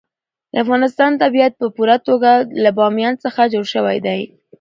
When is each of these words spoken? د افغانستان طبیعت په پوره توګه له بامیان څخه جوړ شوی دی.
د 0.51 0.53
افغانستان 0.63 1.11
طبیعت 1.23 1.53
په 1.61 1.67
پوره 1.75 1.97
توګه 2.07 2.31
له 2.63 2.69
بامیان 2.79 3.15
څخه 3.23 3.41
جوړ 3.53 3.65
شوی 3.73 3.97
دی. 4.05 4.21